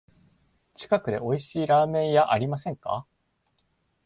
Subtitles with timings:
[0.73, 3.05] 近くでおいしいラーメン屋ありませんか？